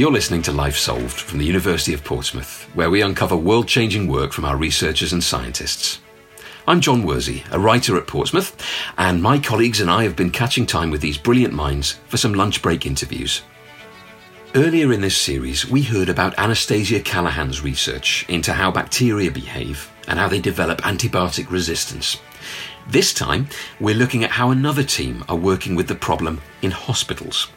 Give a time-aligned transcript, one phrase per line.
[0.00, 4.08] You're listening to Life Solved from the University of Portsmouth, where we uncover world changing
[4.08, 5.98] work from our researchers and scientists.
[6.66, 8.56] I'm John Worsey, a writer at Portsmouth,
[8.96, 12.32] and my colleagues and I have been catching time with these brilliant minds for some
[12.32, 13.42] lunch break interviews.
[14.54, 20.18] Earlier in this series, we heard about Anastasia Callahan's research into how bacteria behave and
[20.18, 22.16] how they develop antibiotic resistance.
[22.88, 23.48] This time,
[23.80, 27.48] we're looking at how another team are working with the problem in hospitals.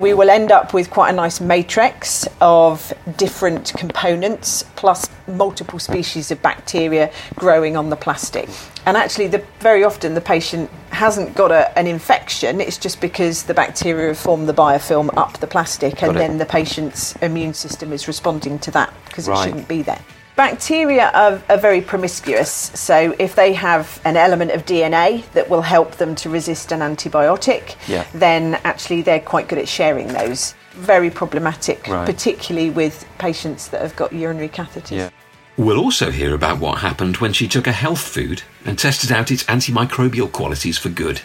[0.00, 6.30] We will end up with quite a nice matrix of different components plus multiple species
[6.30, 8.48] of bacteria growing on the plastic.
[8.86, 13.42] And actually, the, very often the patient hasn't got a, an infection, it's just because
[13.42, 17.92] the bacteria have formed the biofilm up the plastic, and then the patient's immune system
[17.92, 19.38] is responding to that because right.
[19.38, 20.00] it shouldn't be there.
[20.36, 25.60] Bacteria are, are, very promiscuous, so if they have an element of DNA that will
[25.60, 28.06] help them to resist an antibiotic, yeah.
[28.14, 30.54] then actually they're quite good at sharing those.
[30.72, 32.06] Very problematic, right.
[32.06, 34.96] particularly with patients that have got urinary catheters.
[34.96, 35.10] Yeah.
[35.56, 39.30] We'll also hear about what happened when she took a health food and tested out
[39.30, 41.20] its antimicrobial qualities for good.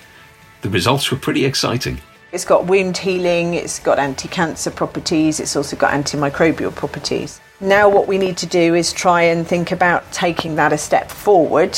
[0.62, 2.02] The results were pretty exciting.
[2.34, 7.40] It's got wound healing, it's got anti cancer properties, it's also got antimicrobial properties.
[7.62, 11.10] Now, what we need to do is try and think about taking that a step
[11.10, 11.78] forward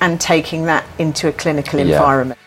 [0.00, 1.96] and taking that into a clinical yeah.
[1.96, 2.38] environment.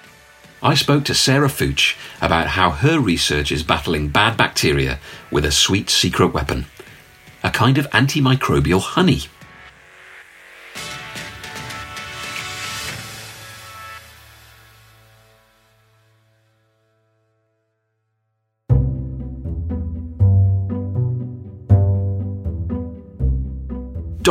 [0.61, 4.99] I spoke to Sarah Fuchs about how her research is battling bad bacteria
[5.31, 6.65] with a sweet secret weapon
[7.43, 9.21] a kind of antimicrobial honey.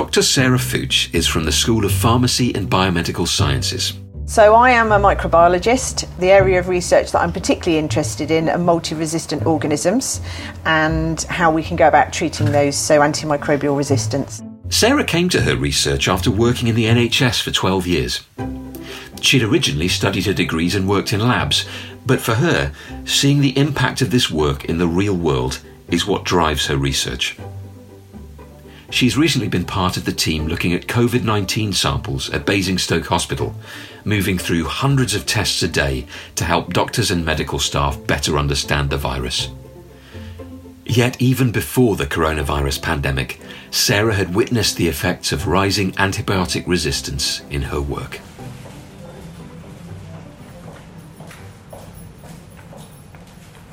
[0.08, 0.22] Dr.
[0.22, 3.92] Sarah Fuchs is from the School of Pharmacy and Biomedical Sciences.
[4.24, 6.08] So, I am a microbiologist.
[6.18, 10.22] The area of research that I'm particularly interested in are multi resistant organisms
[10.64, 14.42] and how we can go about treating those, so antimicrobial resistance.
[14.70, 18.26] Sarah came to her research after working in the NHS for 12 years.
[19.20, 21.68] She'd originally studied her degrees and worked in labs,
[22.06, 22.72] but for her,
[23.04, 27.36] seeing the impact of this work in the real world is what drives her research.
[28.90, 33.54] She's recently been part of the team looking at COVID 19 samples at Basingstoke Hospital,
[34.04, 36.06] moving through hundreds of tests a day
[36.36, 39.50] to help doctors and medical staff better understand the virus.
[40.86, 43.40] Yet, even before the coronavirus pandemic,
[43.70, 48.20] Sarah had witnessed the effects of rising antibiotic resistance in her work.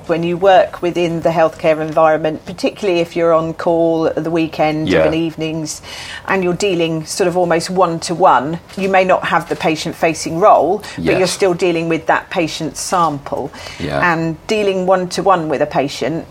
[0.08, 4.90] When you work within the healthcare environment, particularly if you're on call at the weekend
[4.90, 5.06] yeah.
[5.06, 5.82] and evenings,
[6.28, 9.96] and you're dealing sort of almost one to one, you may not have the patient
[9.96, 11.06] facing role, yes.
[11.06, 13.52] but you're still dealing with that patient sample.
[13.80, 14.14] Yeah.
[14.14, 16.28] And dealing one to one with a patient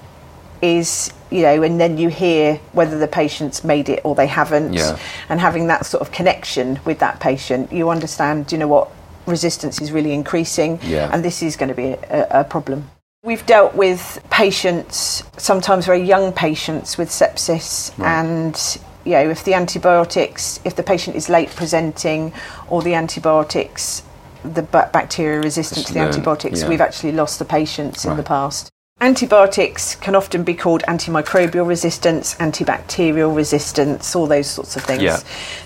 [0.63, 4.73] is you know, and then you hear whether the patient's made it or they haven't,
[4.73, 4.97] yeah.
[5.29, 8.89] and having that sort of connection with that patient, you understand, you know what,
[9.27, 11.11] resistance is really increasing, yeah.
[11.13, 12.89] and this is going to be a, a problem.
[13.25, 18.21] We've dealt with patients, sometimes very young patients with sepsis, right.
[18.21, 22.35] and you know, if the antibiotics, if the patient is late presenting,
[22.69, 24.03] or the antibiotics,
[24.43, 26.69] the bacteria resistant to the antibiotics, yeah.
[26.69, 28.11] we've actually lost the patients right.
[28.11, 28.71] in the past.
[29.05, 35.03] Antibiotics can often be called antimicrobial resistance, antibacterial resistance, all those sorts of things.
[35.03, 35.19] Yeah.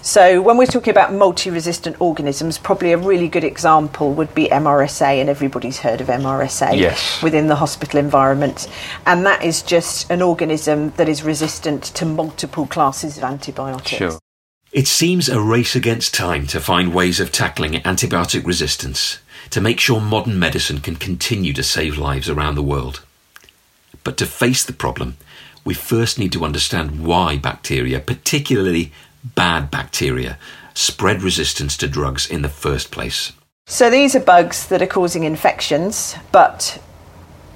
[0.02, 4.48] So, when we're talking about multi resistant organisms, probably a really good example would be
[4.48, 7.22] MRSA, and everybody's heard of MRSA yes.
[7.22, 8.66] within the hospital environment.
[9.06, 13.90] And that is just an organism that is resistant to multiple classes of antibiotics.
[13.90, 14.18] Sure.
[14.72, 19.20] It seems a race against time to find ways of tackling antibiotic resistance
[19.50, 23.04] to make sure modern medicine can continue to save lives around the world.
[24.04, 25.16] But to face the problem,
[25.64, 30.38] we first need to understand why bacteria, particularly bad bacteria,
[30.74, 33.32] spread resistance to drugs in the first place.
[33.66, 36.80] So these are bugs that are causing infections, but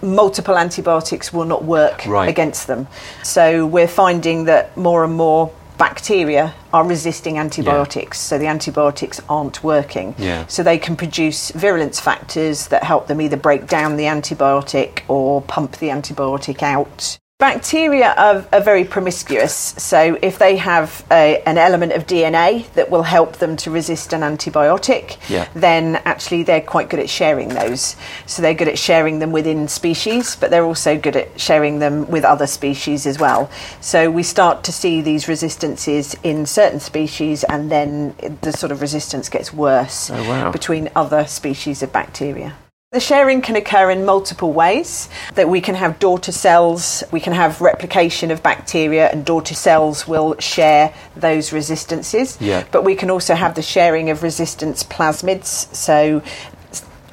[0.03, 2.29] multiple antibiotics will not work right.
[2.29, 2.87] against them.
[3.23, 5.53] So we're finding that more and more
[5.83, 8.29] bacteria are resisting antibiotics, yeah.
[8.29, 10.15] so the antibiotics aren't working.
[10.17, 10.47] Yeah.
[10.47, 15.43] So they can produce virulence factors that help them either break down the antibiotic or
[15.43, 17.19] pump the antibiotic out.
[17.43, 22.89] Bacteria are, are, very promiscuous, so if they have a, an element of DNA that
[22.89, 25.49] will help them to resist an antibiotic, yeah.
[25.53, 27.97] then actually they're quite good at sharing those.
[28.27, 32.09] So they're good at sharing them within species, but they're also good at sharing them
[32.09, 33.51] with other species as well.
[33.81, 38.81] So we start to see these resistances in certain species, and then the sort of
[38.81, 40.53] resistance gets worse oh, wow.
[40.53, 42.55] between other species of bacteria.
[42.93, 45.09] The sharing can occur in multiple ways.
[45.35, 50.07] That we can have daughter cells, we can have replication of bacteria, and daughter cells
[50.07, 52.37] will share those resistances.
[52.39, 52.65] Yeah.
[52.71, 56.21] But we can also have the sharing of resistance plasmids, so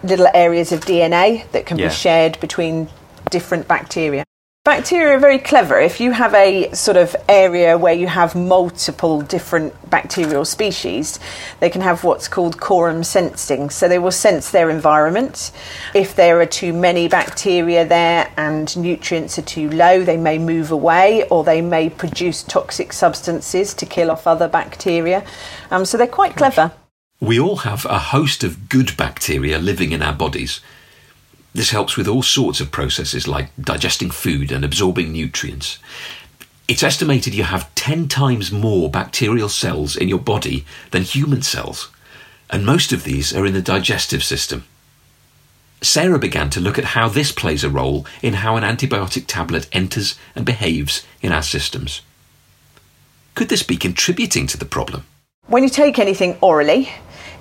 [0.03, 1.87] little areas of DNA that can Yeah.
[1.87, 2.89] be shared between
[3.29, 4.25] different bacteria.
[4.69, 5.79] Bacteria are very clever.
[5.79, 11.19] If you have a sort of area where you have multiple different bacterial species,
[11.59, 13.71] they can have what's called quorum sensing.
[13.71, 15.51] So they will sense their environment.
[15.95, 20.69] If there are too many bacteria there and nutrients are too low, they may move
[20.69, 25.25] away or they may produce toxic substances to kill off other bacteria.
[25.71, 26.73] Um, so they're quite clever.
[27.19, 30.61] We all have a host of good bacteria living in our bodies.
[31.53, 35.79] This helps with all sorts of processes like digesting food and absorbing nutrients.
[36.67, 41.89] It's estimated you have 10 times more bacterial cells in your body than human cells,
[42.49, 44.65] and most of these are in the digestive system.
[45.81, 49.67] Sarah began to look at how this plays a role in how an antibiotic tablet
[49.71, 52.01] enters and behaves in our systems.
[53.33, 55.05] Could this be contributing to the problem?
[55.47, 56.89] When you take anything orally,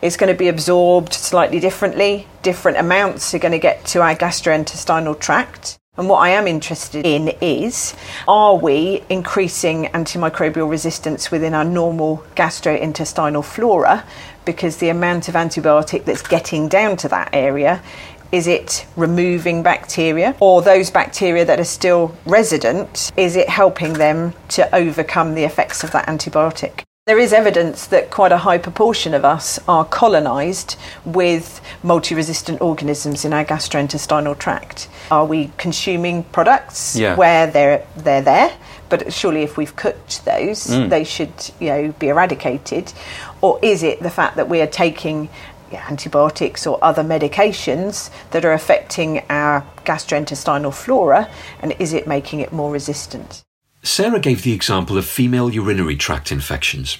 [0.03, 2.27] it's going to be absorbed slightly differently.
[2.43, 5.79] Different amounts are going to get to our gastrointestinal tract.
[5.97, 7.97] And what I am interested in is
[8.29, 14.05] are we increasing antimicrobial resistance within our normal gastrointestinal flora?
[14.45, 17.83] Because the amount of antibiotic that's getting down to that area
[18.31, 23.11] is it removing bacteria or those bacteria that are still resident?
[23.17, 26.83] Is it helping them to overcome the effects of that antibiotic?
[27.09, 30.77] There is evidence that quite a high proportion of us are colonised
[31.07, 34.89] with multi resistant organisms in our gastrointestinal tract.
[35.11, 37.17] Are we consuming products Yeah.
[37.17, 38.53] where they're, they're there?
[38.91, 40.91] But surely, if we've cooked those, Mm.
[40.91, 42.93] they should you know, be eradicated.
[43.41, 45.31] Or is it the fact that we are taking
[45.73, 51.31] yeah, antibiotics or other medications that are affecting our gastrointestinal flora?
[51.63, 53.43] And is it making it more resistant?
[53.89, 56.99] Sarah gave the example of female urinary tract infections.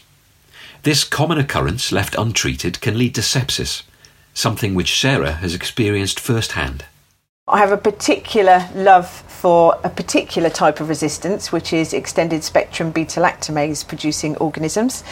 [0.85, 3.83] This common occurrence, left untreated, can lead to sepsis,
[4.33, 6.87] something which Sarah has experienced firsthand.
[7.51, 12.91] I have a particular love for a particular type of resistance, which is extended spectrum
[12.91, 15.03] beta lactamase producing organisms,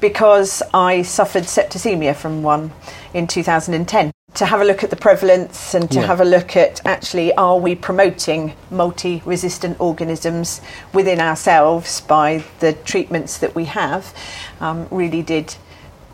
[0.00, 2.72] because I suffered septicemia from one
[3.14, 4.10] in 2010.
[4.34, 6.06] To have a look at the prevalence and to Yeah.
[6.06, 10.60] have a look at actually are we promoting multi resistant organisms
[10.92, 14.12] within ourselves by the treatments that we have
[14.60, 15.54] um, really did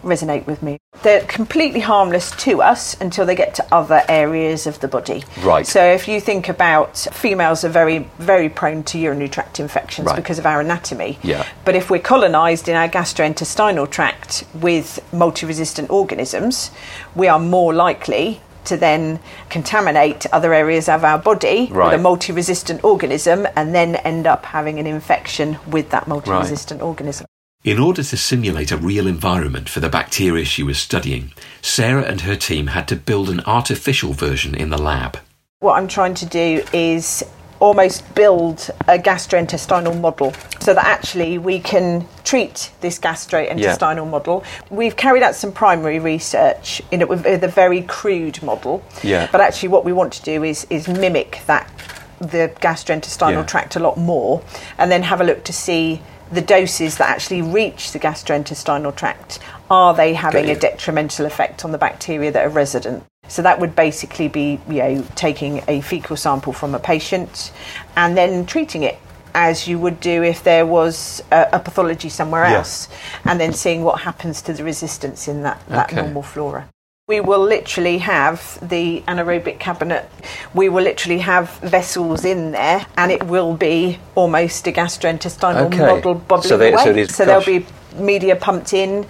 [0.02, 0.78] resonate with me.
[1.02, 5.24] They're completely harmless to us until they get to other areas of the body.
[5.42, 5.66] Right.
[5.66, 10.16] So if you think about females are very very prone to urinary tract infections Right.
[10.16, 11.18] because of our anatomy.
[11.22, 11.46] Yeah.
[11.64, 16.70] But if we're colonized in our gastrointestinal tract with multi-resistant organisms,
[17.14, 19.18] we are more likely to then
[19.50, 21.86] contaminate other areas of our body Right.
[21.90, 27.26] with a multi-resistant organism and then end up having an infection with that multi-resistant organism.
[27.64, 32.22] In order to simulate a real environment for the bacteria she was studying, Sarah and
[32.22, 35.18] her team had to build an artificial version in the lab.
[35.60, 37.22] What I'm trying to do is
[37.60, 44.42] almost build a gastrointestinal model so that actually we can treat this gastrointestinal model.
[44.68, 48.82] We've carried out some primary research in it with with a very crude model.
[49.04, 49.28] Yeah.
[49.30, 51.70] But actually what we want to do is is mimic that
[52.18, 53.42] the gastrointestinal Yeah.
[53.44, 54.42] tract a lot more
[54.78, 59.38] and then have a look to see the doses that actually reach the gastrointestinal tract
[59.70, 63.76] are they having a detrimental effect on the bacteria that are resident so that would
[63.76, 67.52] basically be you know taking a fecal sample from a patient
[67.96, 68.98] and then treating it
[69.34, 72.58] as you would do if there was a, a pathology somewhere Yeah.
[72.58, 72.88] else
[73.24, 75.96] and then seeing what happens to the resistance in that, that Okay.
[76.02, 76.68] normal flora
[77.12, 80.08] we will literally have the anaerobic cabinet.
[80.54, 85.76] We will literally have vessels in there, and it will be almost a gastrointestinal Okay.
[85.92, 86.84] model bubbling So they- away.
[86.84, 89.04] so is- there'll be media pumped in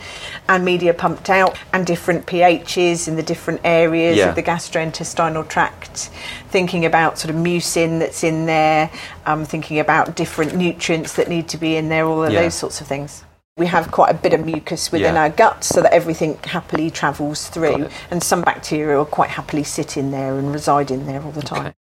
[0.49, 4.31] and media pumped out, and different pHs in the different areas Yeah.
[4.31, 6.11] of the gastrointestinal tract.
[6.51, 8.91] Thinking about sort of mucin that's in there,
[9.27, 12.43] um, thinking about different nutrients that need to be in there, all of Yeah.
[12.43, 13.23] those sorts of things.
[13.59, 15.25] We have quite a bit of mucus within Yeah.
[15.25, 19.99] our gut so that everything happily travels through, and some bacteria will quite happily sit
[19.99, 21.75] in there and reside in there all the time.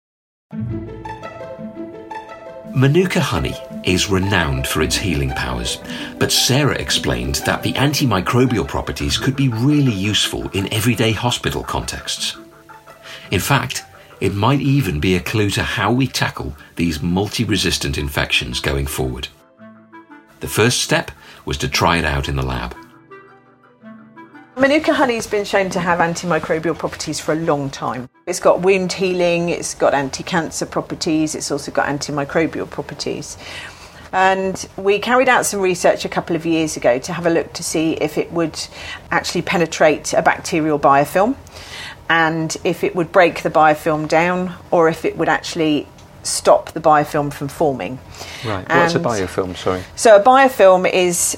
[2.74, 5.78] Manuka honey is renowned for its healing powers,
[6.18, 12.36] but Sarah explained that the antimicrobial properties could be really useful in everyday hospital contexts.
[13.30, 13.84] In fact,
[14.20, 18.88] it might even be a clue to how we tackle these multi resistant infections going
[18.88, 19.28] forward.
[20.40, 21.12] The first step
[21.50, 22.76] was to try it out in the lab.
[24.56, 28.08] Manuka honey has been shown to have antimicrobial properties for a long time.
[28.28, 33.36] It's got wound healing, it's got anti cancer properties, it's also got antimicrobial properties.
[34.12, 37.52] And we carried out some research a couple of years ago to have a look
[37.54, 38.56] to see if it would
[39.10, 41.34] actually penetrate a bacterial biofilm
[42.08, 45.88] and if it would break the biofilm down or if it would actually
[46.22, 47.98] stop the biofilm from forming.
[48.44, 48.64] Right.
[48.68, 49.56] And What's a biofilm?
[49.56, 49.82] Sorry.
[49.96, 51.36] So a biofilm is,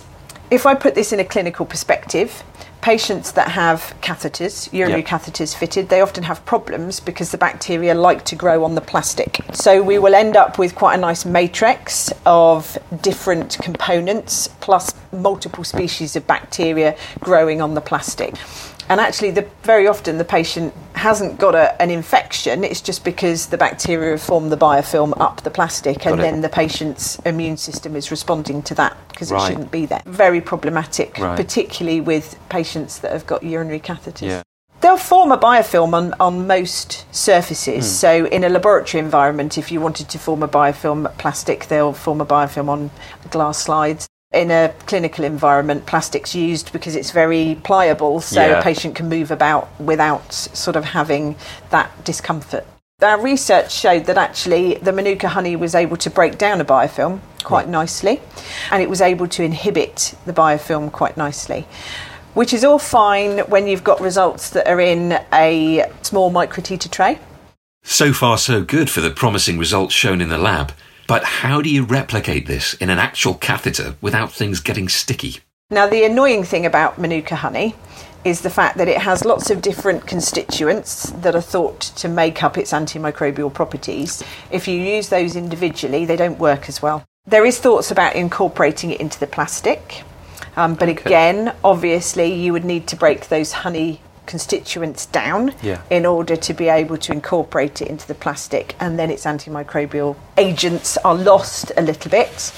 [0.50, 2.42] if I put this in a clinical perspective,
[2.82, 5.08] patients that have catheters, urinary yep.
[5.08, 9.40] catheters fitted, they often have problems because the bacteria like to grow on the plastic.
[9.52, 15.62] So we will end up with quite a nice matrix of different components plus multiple
[15.62, 18.34] species of bacteria growing on the plastic.
[18.88, 22.62] And actually, the, very often the patient hasn't got a, an infection.
[22.62, 26.22] It's just because the bacteria have formed the biofilm up the plastic, got and it.
[26.22, 29.42] then the patient's immune system is responding to that because right.
[29.42, 30.00] it shouldn't be there.
[30.06, 31.36] Very problematic, right.
[31.36, 34.28] particularly with patients that have got urinary catheters.
[34.28, 34.42] Yeah.
[34.80, 37.84] They'll form a biofilm on, on most surfaces.
[37.84, 37.88] Mm.
[37.88, 42.20] So, in a laboratory environment, if you wanted to form a biofilm plastic, they'll form
[42.20, 42.90] a biofilm on
[43.30, 48.58] glass slides in a clinical environment, plastic's used because it's very pliable, so yeah.
[48.58, 51.36] a patient can move about without sort of having
[51.70, 52.66] that discomfort.
[53.02, 57.20] Our research showed that actually the Manuka honey was able to break down a biofilm
[57.42, 58.20] quite nicely,
[58.70, 61.66] and it was able to inhibit the biofilm quite nicely.
[62.34, 67.18] Which is all fine when you've got results that are in a small microtiter tray.
[67.82, 70.72] So far, so good for the promising results shown in the lab.
[71.12, 75.40] But how do you replicate this in an actual catheter without things getting sticky?
[75.68, 77.74] Now, the annoying thing about Manuka honey
[78.24, 82.42] is the fact that it has lots of different constituents that are thought to make
[82.42, 84.24] up its antimicrobial properties.
[84.50, 87.04] If you use those individually, they don't work as well.
[87.26, 90.04] There is thoughts about incorporating it into the plastic,
[90.56, 91.02] um, but okay.
[91.04, 95.82] again, obviously, you would need to break those honey constituents down yeah.
[95.90, 100.16] in order to be able to incorporate it into the plastic and then its antimicrobial
[100.36, 102.52] agents are lost a little bit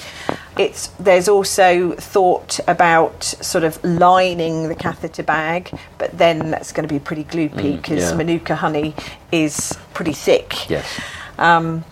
[0.58, 6.86] it's there's also thought about sort of lining the catheter bag but then that's going
[6.86, 8.14] to be pretty gloopy because mm, yeah.
[8.14, 8.94] manuka honey
[9.32, 11.00] is pretty thick yes
[11.38, 11.84] um,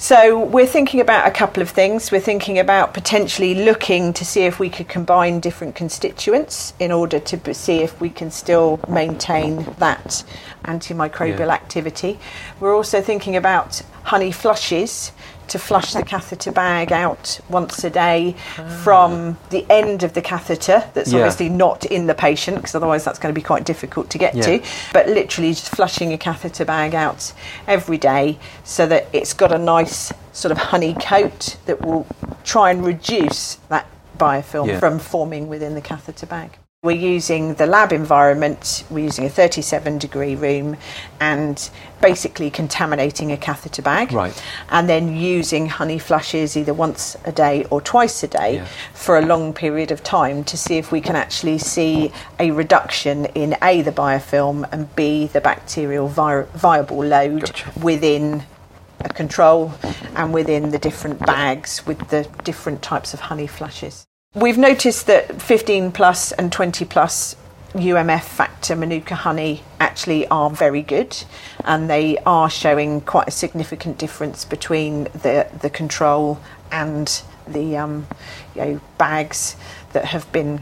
[0.00, 2.10] so we're thinking about a couple of things.
[2.10, 7.20] We're thinking about potentially looking to see if we could combine different constituents in order
[7.20, 10.24] to see if we can still maintain that
[10.64, 11.48] antimicrobial yeah.
[11.50, 12.18] activity.
[12.60, 15.12] We're also thinking about honey flushes
[15.46, 18.80] to flush the catheter bag out once a day ah.
[18.82, 21.20] from the end of the catheter that's yeah.
[21.20, 24.34] obviously not in the patient because otherwise that's going to be quite difficult to get
[24.34, 24.42] yeah.
[24.42, 24.62] to
[24.92, 27.32] but literally just flushing a catheter bag out
[27.68, 32.04] every day so that it's got a nice sort of honey coat that will
[32.42, 33.86] try and reduce that
[34.18, 34.80] biofilm yeah.
[34.80, 36.59] from forming within the catheter bag.
[36.82, 40.78] We're using the lab environment, we're using a 37 degree room
[41.20, 41.70] and
[42.00, 44.12] basically contaminating a catheter bag.
[44.12, 44.42] Right.
[44.70, 48.66] And then using honey flushes either once a day or twice a day yeah.
[48.94, 53.26] for a long period of time to see if we can actually see a reduction
[53.26, 57.72] in A, the biofilm, and B, the bacterial vi- viable load gotcha.
[57.82, 58.44] within
[59.00, 59.74] a control
[60.16, 64.06] and within the different bags with the different types of honey flushes.
[64.34, 67.34] We've noticed that 15 plus and 20 plus
[67.72, 71.16] UMF factor Manuka honey actually are very good
[71.64, 76.38] and they are showing quite a significant difference between the, the control
[76.70, 78.06] and the um,
[78.54, 79.56] you know, bags
[79.94, 80.60] that have been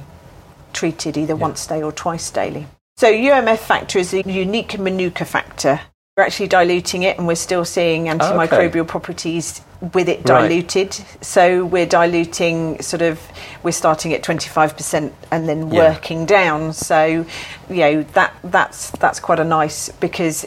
[0.72, 1.40] treated either yeah.
[1.40, 2.66] once daily or twice daily.
[2.96, 5.80] So UMF factor is a unique Manuka factor
[6.18, 8.82] we're actually diluting it and we're still seeing ah, antimicrobial okay.
[8.82, 10.88] properties with it diluted.
[10.88, 11.24] Right.
[11.24, 13.22] So we're diluting sort of
[13.62, 15.90] we're starting at 25% and then yeah.
[15.90, 16.72] working down.
[16.72, 17.24] So
[17.70, 20.44] you know that that's that's quite a nice because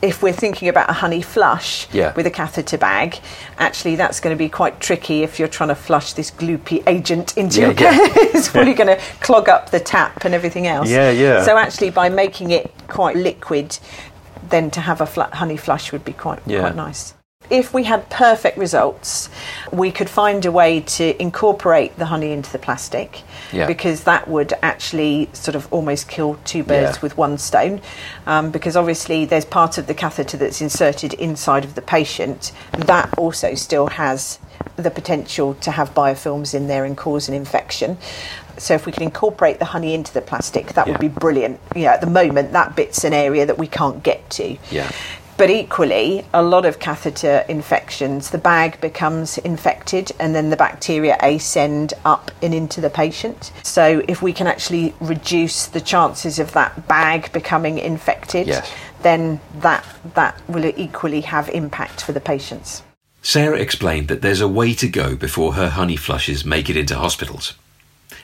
[0.00, 2.12] if we're thinking about a honey flush yeah.
[2.14, 3.18] with a catheter bag,
[3.58, 7.36] actually that's going to be quite tricky if you're trying to flush this gloopy agent
[7.36, 7.98] into yeah, your yeah.
[8.34, 10.88] it's probably going to clog up the tap and everything else.
[10.88, 11.42] Yeah, yeah.
[11.42, 13.78] So actually by making it quite liquid,
[14.50, 16.60] then to have a fl- honey flush would be quite yeah.
[16.60, 17.14] quite nice.
[17.50, 19.30] If we had perfect results,
[19.72, 23.66] we could find a way to incorporate the honey into the plastic yeah.
[23.66, 27.02] because that would actually sort of almost kill two birds yeah.
[27.02, 27.80] with one stone.
[28.26, 33.16] Um, because obviously, there's part of the catheter that's inserted inside of the patient, that
[33.18, 34.38] also still has
[34.76, 37.96] the potential to have biofilms in there and cause an infection.
[38.58, 40.92] So if we can incorporate the honey into the plastic, that yeah.
[40.92, 41.60] would be brilliant.
[41.76, 44.56] Yeah, at the moment, that bit's an area that we can't get to.
[44.70, 44.90] Yeah.
[45.38, 51.16] But equally, a lot of catheter infections, the bag becomes infected and then the bacteria
[51.22, 53.52] ascend up and into the patient.
[53.62, 58.68] So, if we can actually reduce the chances of that bag becoming infected, yes.
[59.02, 62.82] then that, that will equally have impact for the patients.
[63.22, 66.96] Sarah explained that there's a way to go before her honey flushes make it into
[66.96, 67.54] hospitals.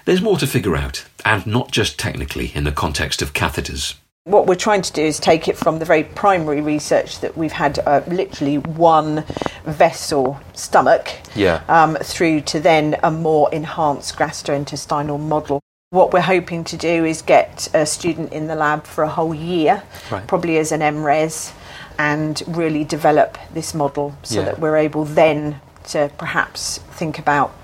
[0.04, 3.94] There's more to figure out, and not just technically in the context of catheters.
[4.24, 7.52] What we're trying to do is take it from the very primary research that we've
[7.52, 9.22] had uh, literally one
[9.66, 11.62] vessel stomach yeah.
[11.68, 15.60] um, through to then a more enhanced gastrointestinal model.
[15.90, 19.34] What we're hoping to do is get a student in the lab for a whole
[19.34, 20.26] year, right.
[20.26, 21.52] probably as an MRes,
[21.98, 24.46] and really develop this model so yeah.
[24.46, 27.54] that we're able then to perhaps think about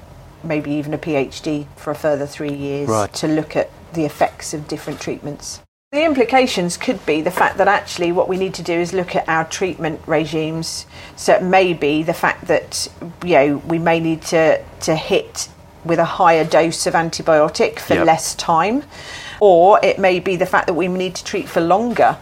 [0.44, 3.10] maybe even a PhD for a further three years right.
[3.14, 5.62] to look at the effects of different treatments.
[5.92, 9.16] The implications could be the fact that actually what we need to do is look
[9.16, 10.86] at our treatment regimes.
[11.16, 12.86] So it may be the fact that
[13.24, 15.48] you know we may need to to hit
[15.84, 18.06] with a higher dose of antibiotic for yep.
[18.06, 18.84] less time,
[19.40, 22.18] or it may be the fact that we need to treat for longer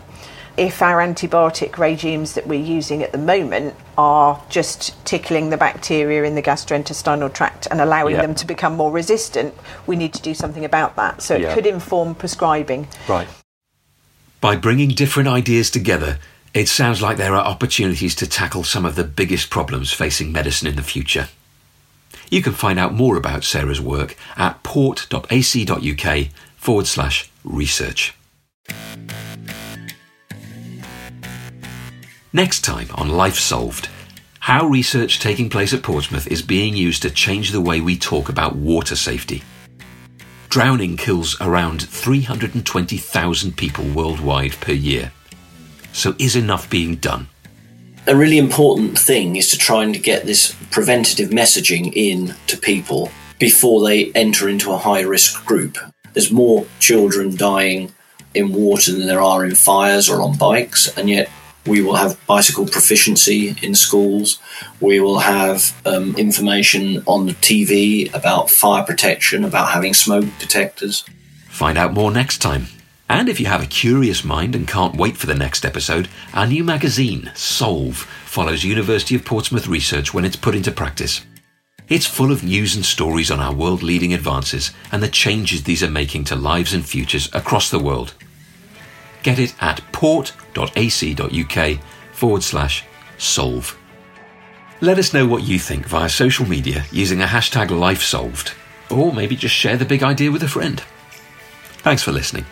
[0.57, 6.25] if our antibiotic regimes that we're using at the moment are just tickling the bacteria
[6.25, 8.25] in the gastrointestinal tract and allowing yep.
[8.25, 9.55] them to become more resistant,
[9.87, 11.21] we need to do something about that.
[11.21, 11.55] So it yep.
[11.55, 12.89] could inform prescribing.
[13.07, 13.29] Right.
[14.41, 16.21] By bringing different ideas together,
[16.55, 20.69] it sounds like there are opportunities to tackle some of the biggest problems facing medicine
[20.69, 21.29] in the future.
[22.31, 28.15] You can find out more about Sarah's work at port.ac.uk forward slash research.
[32.33, 33.89] Next time on Life Solved,
[34.39, 38.29] how research taking place at Portsmouth is being used to change the way we talk
[38.29, 39.43] about water safety
[40.49, 45.13] drowning kills around 320,000 people worldwide per year.
[45.93, 47.29] So, is enough being done?
[48.07, 53.11] A really important thing is to try and get this preventative messaging in to people
[53.39, 55.77] before they enter into a high risk group.
[56.15, 57.93] There's more children dying
[58.35, 61.29] in water than there are in fires or on bikes, and yet
[61.67, 64.39] we will have bicycle proficiency in schools.
[64.81, 71.05] We will have um, information on the TV about fire protection, about having smoke detectors.
[71.49, 72.67] Find out more next time.
[73.11, 76.47] And if you have a curious mind and can't wait for the next episode, our
[76.47, 81.25] new magazine, Solve, follows University of Portsmouth research when it's put into practice.
[81.89, 85.83] It's full of news and stories on our world leading advances and the changes these
[85.83, 88.13] are making to lives and futures across the world.
[89.23, 91.79] Get it at port.ac.uk
[92.13, 92.85] forward slash
[93.17, 93.79] solve.
[94.81, 98.55] Let us know what you think via social media using a hashtag LifeSolved,
[98.91, 100.81] or maybe just share the big idea with a friend.
[101.79, 102.47] Thanks for listening.